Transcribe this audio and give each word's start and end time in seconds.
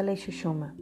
Y 0.00 0.14
Shushuma. 0.14 0.76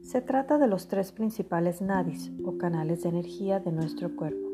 Se 0.00 0.22
trata 0.22 0.56
de 0.56 0.66
los 0.66 0.88
tres 0.88 1.12
principales 1.12 1.82
nadis 1.82 2.32
o 2.42 2.56
canales 2.56 3.02
de 3.02 3.10
energía 3.10 3.60
de 3.60 3.72
nuestro 3.72 4.16
cuerpo. 4.16 4.48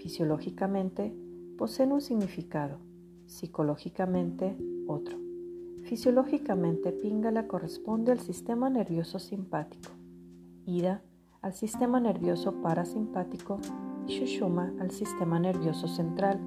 Fisiológicamente 0.00 1.14
poseen 1.56 1.92
un 1.92 2.00
significado, 2.00 2.78
psicológicamente 3.26 4.56
otro. 4.88 5.16
Fisiológicamente 5.84 6.90
Pingala 6.90 7.46
corresponde 7.46 8.10
al 8.10 8.18
sistema 8.18 8.68
nervioso 8.68 9.20
simpático, 9.20 9.92
Ida 10.66 11.00
al 11.42 11.54
sistema 11.54 12.00
nervioso 12.00 12.60
parasimpático 12.60 13.60
y 14.08 14.18
Shushuma 14.18 14.72
al 14.80 14.90
sistema 14.90 15.38
nervioso 15.38 15.86
central. 15.86 16.40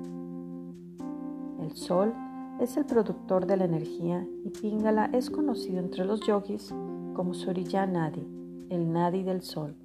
El 1.62 1.72
Sol 1.72 2.14
es 2.60 2.78
el 2.78 2.86
productor 2.86 3.46
de 3.46 3.58
la 3.58 3.66
energía 3.66 4.26
y 4.44 4.50
Pingala 4.50 5.10
es 5.14 5.30
conocido 5.30 5.80
entre 5.80 6.06
los 6.06 6.22
yogis 6.22 6.74
como 7.14 7.34
Surya 7.34 7.86
Nadi, 7.86 8.26
el 8.70 8.92
Nadi 8.92 9.24
del 9.24 9.42
Sol. 9.42 9.76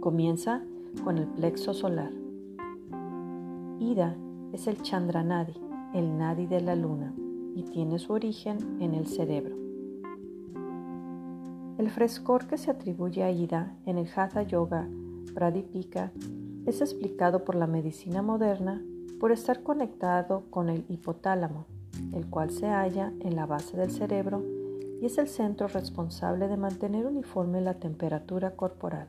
Comienza 0.00 0.62
con 1.04 1.18
el 1.18 1.26
plexo 1.26 1.74
solar. 1.74 2.12
Ida 3.78 4.16
es 4.52 4.66
el 4.66 4.80
Chandra 4.82 5.22
Nadi, 5.22 5.54
el 5.94 6.16
Nadi 6.16 6.46
de 6.46 6.60
la 6.60 6.76
luna, 6.76 7.14
y 7.54 7.62
tiene 7.64 7.98
su 7.98 8.12
origen 8.12 8.80
en 8.80 8.94
el 8.94 9.06
cerebro. 9.06 9.56
El 11.78 11.90
frescor 11.90 12.46
que 12.46 12.58
se 12.58 12.70
atribuye 12.70 13.22
a 13.22 13.30
Ida 13.30 13.76
en 13.86 13.98
el 13.98 14.08
Hatha 14.14 14.42
Yoga 14.42 14.88
Pradipika 15.34 16.12
es 16.64 16.80
explicado 16.80 17.44
por 17.44 17.54
la 17.54 17.66
medicina 17.66 18.22
moderna 18.22 18.82
por 19.22 19.30
estar 19.30 19.62
conectado 19.62 20.42
con 20.50 20.68
el 20.68 20.84
hipotálamo, 20.88 21.66
el 22.12 22.26
cual 22.26 22.50
se 22.50 22.66
halla 22.66 23.12
en 23.20 23.36
la 23.36 23.46
base 23.46 23.76
del 23.76 23.92
cerebro 23.92 24.42
y 25.00 25.06
es 25.06 25.16
el 25.16 25.28
centro 25.28 25.68
responsable 25.68 26.48
de 26.48 26.56
mantener 26.56 27.06
uniforme 27.06 27.60
la 27.60 27.74
temperatura 27.74 28.56
corporal. 28.56 29.06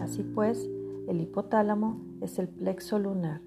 Así 0.00 0.22
pues, 0.22 0.70
el 1.08 1.20
hipotálamo 1.20 2.00
es 2.20 2.38
el 2.38 2.46
plexo 2.46 3.00
lunar, 3.00 3.40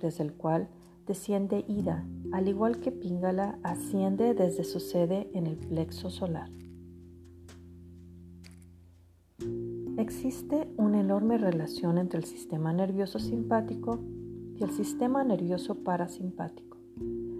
desde 0.00 0.22
el 0.22 0.32
cual 0.32 0.68
desciende 1.08 1.64
Ida, 1.66 2.06
al 2.30 2.46
igual 2.46 2.78
que 2.78 2.92
Pingala 2.92 3.58
asciende 3.64 4.34
desde 4.34 4.62
su 4.62 4.78
sede 4.78 5.28
en 5.34 5.48
el 5.48 5.56
plexo 5.56 6.08
solar. 6.08 6.48
Existe 10.02 10.66
una 10.78 10.98
enorme 10.98 11.38
relación 11.38 11.96
entre 11.96 12.18
el 12.18 12.24
sistema 12.24 12.72
nervioso 12.72 13.20
simpático 13.20 14.00
y 14.56 14.64
el 14.64 14.72
sistema 14.72 15.22
nervioso 15.22 15.76
parasimpático. 15.76 16.76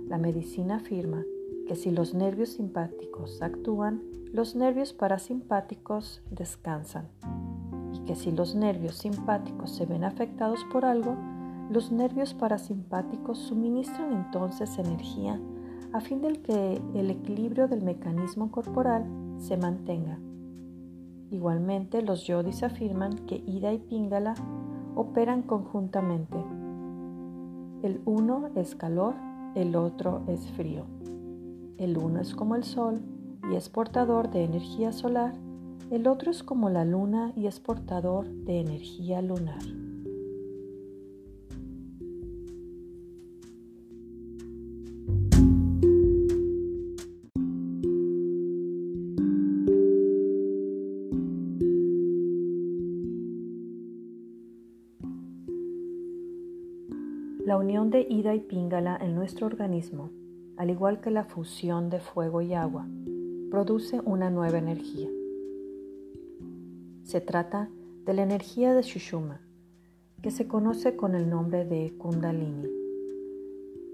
La 0.06 0.16
medicina 0.16 0.76
afirma 0.76 1.24
que 1.66 1.74
si 1.74 1.90
los 1.90 2.14
nervios 2.14 2.50
simpáticos 2.50 3.42
actúan, 3.42 4.04
los 4.32 4.54
nervios 4.54 4.92
parasimpáticos 4.92 6.22
descansan 6.30 7.08
y 7.94 7.98
que 8.04 8.14
si 8.14 8.30
los 8.30 8.54
nervios 8.54 8.94
simpáticos 8.94 9.74
se 9.74 9.84
ven 9.84 10.04
afectados 10.04 10.60
por 10.72 10.84
algo, 10.84 11.16
los 11.68 11.90
nervios 11.90 12.32
parasimpáticos 12.32 13.38
suministran 13.38 14.12
entonces 14.12 14.78
energía 14.78 15.40
a 15.92 16.00
fin 16.00 16.22
de 16.22 16.34
que 16.40 16.80
el 16.94 17.10
equilibrio 17.10 17.66
del 17.66 17.82
mecanismo 17.82 18.52
corporal 18.52 19.04
se 19.38 19.56
mantenga. 19.56 20.20
Igualmente, 21.32 22.02
los 22.02 22.26
yodis 22.26 22.62
afirman 22.62 23.16
que 23.26 23.42
Ida 23.46 23.72
y 23.72 23.78
Pingala 23.78 24.34
operan 24.94 25.40
conjuntamente. 25.40 26.36
El 27.82 28.02
uno 28.04 28.50
es 28.54 28.76
calor, 28.76 29.14
el 29.54 29.74
otro 29.74 30.20
es 30.28 30.46
frío. 30.52 30.84
El 31.78 31.96
uno 31.96 32.20
es 32.20 32.34
como 32.34 32.54
el 32.54 32.64
sol 32.64 33.00
y 33.50 33.56
es 33.56 33.70
portador 33.70 34.30
de 34.30 34.44
energía 34.44 34.92
solar, 34.92 35.32
el 35.90 36.06
otro 36.06 36.30
es 36.30 36.42
como 36.42 36.68
la 36.68 36.84
luna 36.84 37.32
y 37.34 37.46
es 37.46 37.60
portador 37.60 38.28
de 38.28 38.60
energía 38.60 39.22
lunar. 39.22 39.81
La 57.44 57.56
unión 57.56 57.90
de 57.90 58.06
Ida 58.08 58.36
y 58.36 58.40
Pingala 58.40 58.96
en 59.00 59.16
nuestro 59.16 59.48
organismo, 59.48 60.10
al 60.56 60.70
igual 60.70 61.00
que 61.00 61.10
la 61.10 61.24
fusión 61.24 61.90
de 61.90 61.98
fuego 61.98 62.40
y 62.40 62.54
agua, 62.54 62.86
produce 63.50 64.00
una 64.04 64.30
nueva 64.30 64.58
energía. 64.58 65.08
Se 67.02 67.20
trata 67.20 67.68
de 68.04 68.14
la 68.14 68.22
energía 68.22 68.74
de 68.74 68.82
Shushuma, 68.82 69.40
que 70.22 70.30
se 70.30 70.46
conoce 70.46 70.94
con 70.94 71.16
el 71.16 71.28
nombre 71.28 71.64
de 71.64 71.92
Kundalini. 71.98 72.68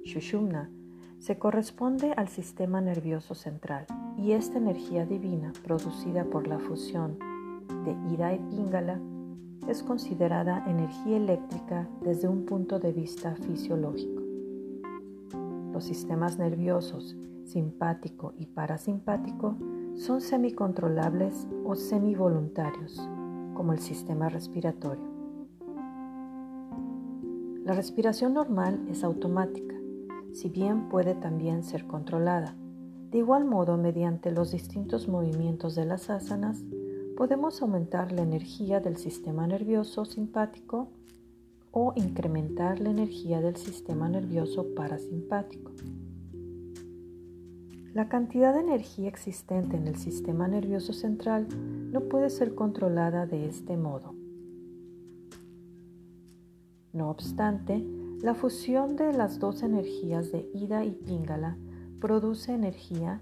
Shushumna 0.05 0.71
se 1.19 1.39
corresponde 1.39 2.13
al 2.13 2.29
sistema 2.29 2.83
nervioso 2.83 3.35
central 3.35 3.87
y 4.19 4.33
esta 4.33 4.59
energía 4.59 5.07
divina 5.07 5.55
producida 5.65 6.25
por 6.25 6.47
la 6.47 6.59
fusión 6.59 7.19
de 7.87 8.13
Ida 8.13 8.35
y 8.35 8.41
Pingala 8.41 9.01
es 9.67 9.83
considerada 9.83 10.65
energía 10.67 11.17
eléctrica 11.17 11.89
desde 12.03 12.29
un 12.29 12.45
punto 12.45 12.79
de 12.79 12.93
vista 12.93 13.35
fisiológico. 13.37 14.23
Los 15.73 15.85
sistemas 15.85 16.39
nerviosos 16.39 17.17
simpático 17.49 18.35
y 18.37 18.47
parasimpático 18.47 19.57
son 19.97 20.21
semicontrolables 20.21 21.49
o 21.65 21.75
semivoluntarios, 21.75 23.09
como 23.55 23.73
el 23.73 23.79
sistema 23.79 24.29
respiratorio. 24.29 25.09
La 27.65 27.75
respiración 27.75 28.35
normal 28.35 28.87
es 28.89 29.03
automática, 29.03 29.75
si 30.33 30.49
bien 30.49 30.89
puede 30.89 31.15
también 31.15 31.63
ser 31.63 31.87
controlada. 31.87 32.55
De 33.11 33.19
igual 33.19 33.45
modo, 33.45 33.77
mediante 33.77 34.31
los 34.31 34.53
distintos 34.53 35.09
movimientos 35.09 35.75
de 35.75 35.87
las 35.87 36.11
asanas, 36.11 36.63
podemos 37.19 37.61
aumentar 37.63 38.13
la 38.13 38.23
energía 38.23 38.79
del 38.79 38.97
sistema 38.97 39.45
nervioso 39.45 40.05
simpático 40.05 40.93
o 41.73 41.93
incrementar 41.97 42.79
la 42.79 42.91
energía 42.91 43.41
del 43.41 43.57
sistema 43.57 44.09
nervioso 44.09 44.73
parasimpático. 44.77 45.73
La 47.93 48.09
cantidad 48.09 48.55
de 48.55 48.61
energía 48.61 49.09
existente 49.09 49.77
en 49.77 49.89
el 49.89 49.97
sistema 49.97 50.47
nervioso 50.47 50.93
central 50.93 51.49
no 51.91 52.03
puede 52.03 52.31
ser 52.31 52.55
controlada 52.55 53.27
de 53.27 53.49
este 53.49 53.77
modo. 53.77 54.15
No 56.93 57.11
obstante, 57.11 57.85
la 58.23 58.37
fusión 58.37 58.95
de 58.95 59.13
las 59.13 59.41
dos 59.41 59.65
energías 59.65 60.31
de 60.31 60.49
Ida 60.55 60.85
y 60.85 60.93
Pingala 60.93 61.59
produce 61.99 62.53
energía 62.55 63.21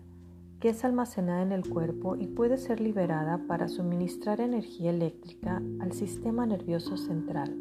que 0.61 0.71
es 0.71 0.85
almacenada 0.85 1.43
en 1.43 1.53
el 1.53 1.69
cuerpo 1.69 2.17
y 2.17 2.27
puede 2.27 2.57
ser 2.57 2.81
liberada 2.81 3.47
para 3.47 3.69
suministrar 3.69 4.41
energía 4.41 4.91
eléctrica 4.91 5.63
al 5.81 5.93
sistema 5.93 6.47
nervioso 6.47 6.97
central. 6.97 7.57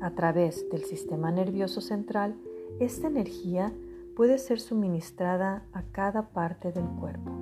A 0.00 0.10
través 0.10 0.68
del 0.70 0.84
sistema 0.84 1.30
nervioso 1.30 1.80
central, 1.80 2.36
esta 2.78 3.08
energía 3.08 3.72
puede 4.14 4.38
ser 4.38 4.60
suministrada 4.60 5.64
a 5.72 5.82
cada 5.82 6.30
parte 6.30 6.70
del 6.72 6.86
cuerpo. 6.86 7.32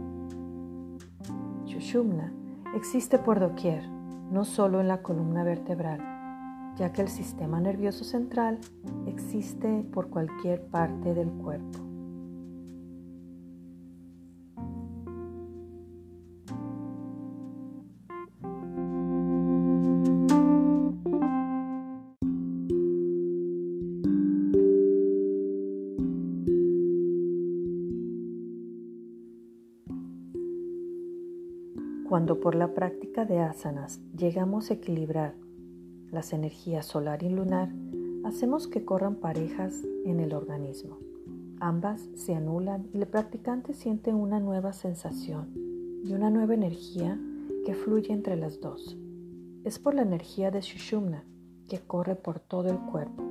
Shushumna 1.67 2.33
existe 2.75 3.19
por 3.19 3.39
doquier, 3.39 3.87
no 4.31 4.45
solo 4.45 4.81
en 4.81 4.89
la 4.89 5.03
columna 5.03 5.45
vertebral, 5.45 6.01
ya 6.77 6.93
que 6.93 7.03
el 7.03 7.09
sistema 7.09 7.61
nervioso 7.61 8.05
central 8.05 8.59
existe 9.07 9.85
por 9.93 10.09
cualquier 10.09 10.67
parte 10.67 11.15
del 11.15 11.31
cuerpo. 11.31 11.84
Cuando 32.25 32.41
por 32.41 32.55
la 32.55 32.73
práctica 32.73 33.27
de 33.27 33.41
asanas 33.41 34.01
llegamos 34.17 34.71
a 34.71 34.75
equilibrar 34.75 35.35
las 36.11 36.33
energías 36.33 36.87
solar 36.87 37.23
y 37.23 37.29
lunar, 37.29 37.69
hacemos 38.25 38.67
que 38.67 38.83
corran 38.83 39.17
parejas 39.17 39.83
en 40.07 40.21
el 40.21 40.33
organismo. 40.33 40.97
Ambas 41.61 42.09
se 42.15 42.35
anulan 42.35 42.89
y 42.95 42.97
el 42.97 43.07
practicante 43.07 43.75
siente 43.75 44.15
una 44.15 44.41
nueva 44.41 44.73
sensación 44.73 45.51
y 46.03 46.15
una 46.15 46.31
nueva 46.31 46.55
energía 46.55 47.21
que 47.67 47.75
fluye 47.75 48.15
entre 48.15 48.37
las 48.37 48.59
dos. 48.59 48.97
Es 49.65 49.79
por 49.79 49.93
la 49.93 50.01
energía 50.01 50.51
de 50.51 50.63
Shushumna 50.63 51.25
que 51.69 51.81
corre 51.81 52.15
por 52.15 52.41
todo 52.41 52.71
el 52.71 52.79
cuerpo. 52.79 53.23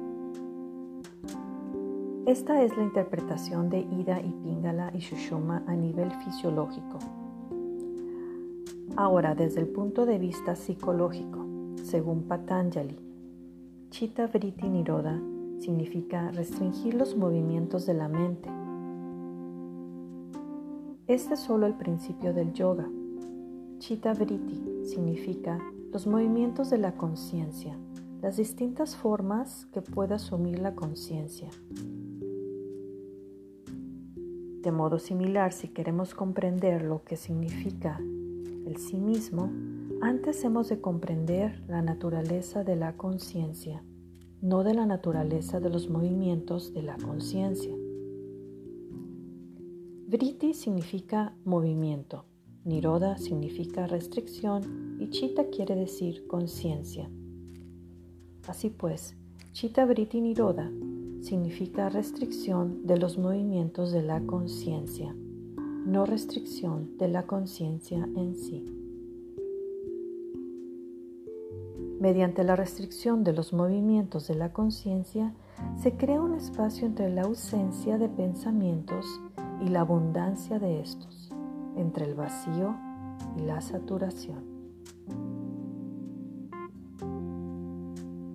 Esta 2.27 2.61
es 2.61 2.77
la 2.77 2.83
interpretación 2.83 3.71
de 3.71 3.79
Ida 3.79 4.21
y 4.21 4.29
Pingala 4.43 4.91
y 4.93 4.99
Shushuma 4.99 5.63
a 5.65 5.73
nivel 5.73 6.11
fisiológico. 6.23 6.99
Ahora, 8.95 9.33
desde 9.33 9.59
el 9.59 9.67
punto 9.67 10.05
de 10.05 10.19
vista 10.19 10.55
psicológico, 10.55 11.43
según 11.81 12.23
Patanjali, 12.27 12.95
Chitta 13.89 14.27
Vritti 14.27 14.69
Niroda 14.69 15.19
significa 15.57 16.29
restringir 16.29 16.93
los 16.93 17.17
movimientos 17.17 17.87
de 17.87 17.95
la 17.95 18.07
mente. 18.07 18.49
Este 21.07 21.33
es 21.33 21.39
solo 21.39 21.65
el 21.65 21.73
principio 21.73 22.35
del 22.35 22.53
yoga. 22.53 22.87
Chitta 23.79 24.13
Vritti 24.13 24.85
significa 24.85 25.59
los 25.91 26.05
movimientos 26.05 26.69
de 26.69 26.77
la 26.77 26.91
conciencia, 26.91 27.75
las 28.21 28.37
distintas 28.37 28.95
formas 28.95 29.65
que 29.73 29.81
puede 29.81 30.13
asumir 30.13 30.59
la 30.59 30.75
conciencia. 30.75 31.49
De 34.61 34.71
modo 34.71 34.99
similar, 34.99 35.51
si 35.51 35.67
queremos 35.67 36.13
comprender 36.13 36.83
lo 36.83 37.03
que 37.03 37.17
significa 37.17 37.99
el 38.65 38.77
sí 38.77 38.97
mismo, 38.97 39.51
antes 40.01 40.43
hemos 40.43 40.69
de 40.69 40.81
comprender 40.81 41.63
la 41.67 41.81
naturaleza 41.81 42.63
de 42.63 42.75
la 42.75 42.97
conciencia, 42.97 43.83
no 44.41 44.63
de 44.63 44.73
la 44.73 44.85
naturaleza 44.85 45.59
de 45.59 45.69
los 45.69 45.89
movimientos 45.89 46.73
de 46.73 46.83
la 46.83 46.97
conciencia. 46.97 47.73
Vritti 50.07 50.53
significa 50.53 51.35
movimiento, 51.45 52.25
Niroda 52.65 53.17
significa 53.17 53.87
restricción 53.87 54.97
y 54.99 55.09
Chitta 55.09 55.49
quiere 55.49 55.75
decir 55.75 56.27
conciencia. 56.27 57.09
Así 58.47 58.69
pues, 58.69 59.15
Chitta 59.51 59.85
Vritti 59.85 60.21
Niroda 60.21 60.71
significa 61.21 61.89
restricción 61.89 62.85
de 62.85 62.97
los 62.97 63.17
movimientos 63.17 63.91
de 63.91 64.03
la 64.03 64.21
conciencia, 64.21 65.15
no 65.85 66.05
restricción 66.05 66.97
de 66.97 67.07
la 67.07 67.23
conciencia 67.23 68.07
en 68.15 68.35
sí. 68.35 68.63
Mediante 71.99 72.43
la 72.43 72.55
restricción 72.55 73.23
de 73.23 73.33
los 73.33 73.53
movimientos 73.53 74.27
de 74.27 74.35
la 74.35 74.51
conciencia, 74.51 75.33
se 75.81 75.95
crea 75.95 76.21
un 76.21 76.33
espacio 76.33 76.85
entre 76.85 77.09
la 77.09 77.23
ausencia 77.23 77.97
de 77.97 78.09
pensamientos 78.09 79.05
y 79.61 79.69
la 79.69 79.81
abundancia 79.81 80.59
de 80.59 80.81
estos, 80.81 81.31
entre 81.77 82.05
el 82.05 82.15
vacío 82.15 82.75
y 83.37 83.41
la 83.43 83.61
saturación. 83.61 84.43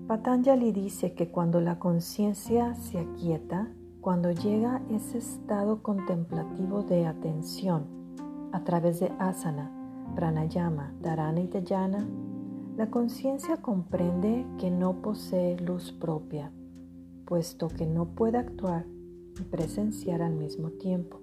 Patanjali 0.06 0.72
dice 0.72 1.12
que 1.12 1.30
cuando 1.30 1.60
la 1.60 1.78
conciencia 1.78 2.74
se 2.74 2.98
aquieta, 2.98 3.68
cuando 4.00 4.30
llega 4.30 4.80
ese 4.90 5.18
estado 5.18 5.82
contemplativo 5.82 6.82
de 6.82 7.06
atención 7.06 7.86
a 8.52 8.64
través 8.64 9.00
de 9.00 9.12
asana, 9.18 9.70
pranayama, 10.14 10.94
dharana 11.00 11.40
y 11.40 11.46
dhyana, 11.48 12.08
la 12.76 12.90
conciencia 12.90 13.56
comprende 13.56 14.46
que 14.58 14.70
no 14.70 15.02
posee 15.02 15.58
luz 15.58 15.92
propia, 15.92 16.52
puesto 17.26 17.68
que 17.68 17.86
no 17.86 18.06
puede 18.06 18.38
actuar 18.38 18.86
y 19.38 19.42
presenciar 19.42 20.22
al 20.22 20.34
mismo 20.34 20.70
tiempo. 20.70 21.20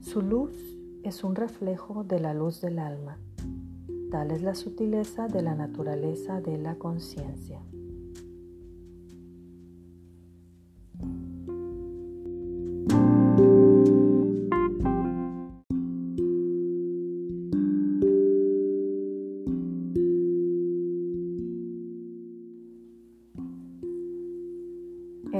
Su 0.00 0.20
luz 0.20 0.52
es 1.02 1.24
un 1.24 1.34
reflejo 1.34 2.04
de 2.04 2.20
la 2.20 2.34
luz 2.34 2.60
del 2.60 2.78
alma. 2.78 3.18
Tal 4.10 4.30
es 4.30 4.42
la 4.42 4.54
sutileza 4.54 5.26
de 5.26 5.42
la 5.42 5.54
naturaleza 5.54 6.40
de 6.40 6.58
la 6.58 6.76
conciencia. 6.76 7.60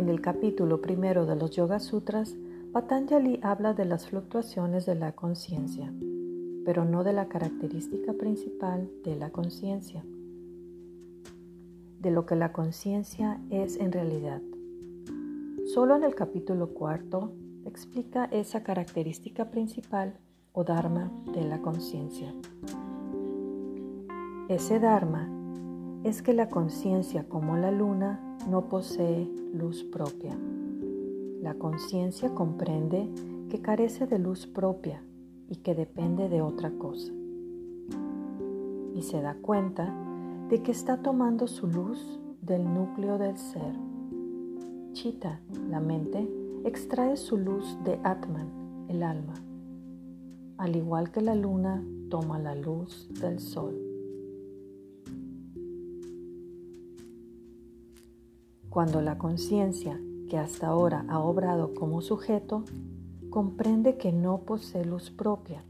En 0.05 0.11
el 0.11 0.21
capítulo 0.21 0.83
primero 0.83 1.25
de 1.25 1.35
los 1.35 1.53
Yoga 1.53 1.81
Sutras, 1.81 2.37
Patanjali 2.75 3.41
habla 3.43 3.73
de 3.73 3.87
las 3.87 4.07
fluctuaciones 4.07 4.85
de 4.85 4.95
la 4.97 5.13
conciencia, 5.13 5.95
pero 6.67 6.85
no 6.85 7.05
de 7.05 7.15
la 7.15 7.27
característica 7.29 8.13
principal 8.13 8.91
de 9.03 9.17
la 9.17 9.31
conciencia, 9.31 10.05
de 12.01 12.11
lo 12.11 12.27
que 12.27 12.37
la 12.37 12.53
conciencia 12.53 13.41
es 13.49 13.79
en 13.79 13.93
realidad. 13.93 14.43
Solo 15.73 15.97
en 15.97 16.05
el 16.05 16.15
capítulo 16.15 16.75
cuarto 16.75 17.33
explica 17.65 18.27
esa 18.27 18.63
característica 18.63 19.51
principal 19.51 20.19
o 20.53 20.65
dharma 20.65 21.11
de 21.33 21.45
la 21.45 21.63
conciencia. 21.63 22.35
Ese 24.51 24.81
dharma 24.81 25.31
es 26.05 26.21
que 26.21 26.35
la 26.35 26.51
conciencia 26.51 27.27
como 27.27 27.57
la 27.57 27.71
luna 27.71 28.34
no 28.49 28.69
posee 28.69 29.29
luz 29.53 29.85
propia. 29.85 30.37
La 31.41 31.55
conciencia 31.55 32.35
comprende 32.35 33.09
que 33.49 33.61
carece 33.61 34.07
de 34.07 34.19
luz 34.19 34.47
propia 34.47 35.03
y 35.49 35.57
que 35.57 35.75
depende 35.75 36.29
de 36.29 36.43
otra 36.43 36.71
cosa. 36.71 37.13
Y 38.95 39.03
se 39.03 39.21
da 39.21 39.35
cuenta 39.35 39.95
de 40.49 40.63
que 40.63 40.73
está 40.73 40.99
tomando 41.03 41.47
su 41.47 41.67
luz 41.67 42.21
del 42.43 42.65
núcleo 42.65 43.19
del 43.19 43.37
ser. 43.37 43.75
Chita, 44.93 45.41
la 45.69 45.81
mente, 45.81 46.29
extrae 46.65 47.17
su 47.17 47.37
luz 47.37 47.79
de 47.85 47.99
Atman, 48.05 48.87
el 48.89 49.03
alma, 49.03 49.35
al 50.59 50.77
igual 50.77 51.11
que 51.11 51.21
la 51.21 51.35
luna 51.35 51.85
toma 52.09 52.39
la 52.39 52.55
luz 52.55 53.09
del 53.21 53.41
sol. 53.41 53.84
Cuando 58.75 59.01
la 59.01 59.19
conciencia, 59.19 60.01
que 60.29 60.37
hasta 60.37 60.67
ahora 60.67 61.05
ha 61.07 61.21
obrado 61.21 61.75
como 61.75 62.01
sujeto, 62.01 62.65
comprende 63.31 63.97
que 63.99 64.11
no 64.11 64.39
posee 64.39 64.85
luz 64.85 65.13
propia, 65.13 65.63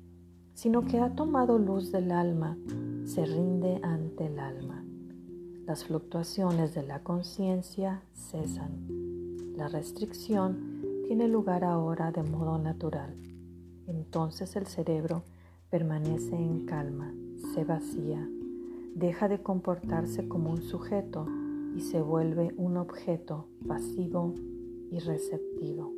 sino 0.54 0.86
que 0.86 1.00
ha 1.00 1.14
tomado 1.14 1.58
luz 1.58 1.92
del 1.92 2.10
alma, 2.12 2.56
se 3.04 3.26
rinde 3.26 3.78
ante 3.82 4.28
el 4.28 4.38
alma. 4.38 4.87
Las 5.66 5.84
fluctuaciones 5.84 6.75
de 6.75 6.82
la 6.82 7.00
conciencia 7.00 8.00
cesan. 8.14 8.87
La 9.54 9.68
restricción 9.68 11.02
tiene 11.06 11.28
lugar 11.28 11.62
ahora 11.62 12.11
de 12.11 12.23
modo 12.23 12.56
natural. 12.56 13.14
Entonces 13.87 14.56
el 14.56 14.66
cerebro 14.66 15.25
permanece 15.68 16.37
en 16.37 16.64
calma, 16.64 17.12
se 17.52 17.64
vacía, 17.64 18.26
deja 18.94 19.28
de 19.28 19.42
comportarse 19.42 20.26
como 20.26 20.52
un 20.52 20.62
sujeto 20.62 21.26
y 21.76 21.81
se 21.81 22.00
vuelve 22.00 22.52
un 22.57 22.76
objeto 22.76 23.49
pasivo 23.66 24.35
y 24.90 24.99
receptivo. 25.00 25.93